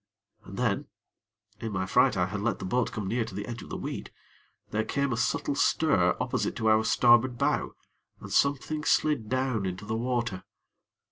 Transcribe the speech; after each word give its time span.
And 0.45 0.57
then 0.57 0.87
(in 1.59 1.71
my 1.73 1.85
fright 1.85 2.17
I 2.17 2.25
had 2.25 2.41
let 2.41 2.57
the 2.57 2.65
boat 2.65 2.91
come 2.91 3.07
near 3.07 3.23
to 3.23 3.35
the 3.35 3.45
edge 3.45 3.61
of 3.61 3.69
the 3.69 3.77
weed) 3.77 4.11
there 4.71 4.83
came 4.83 5.13
a 5.13 5.15
subtle 5.15 5.53
stir 5.53 6.17
opposite 6.19 6.55
to 6.55 6.69
our 6.69 6.83
starboard 6.83 7.37
bow, 7.37 7.75
and 8.19 8.33
something 8.33 8.83
slid 8.83 9.29
down 9.29 9.63
into 9.67 9.85
the 9.85 9.95
water. 9.95 10.43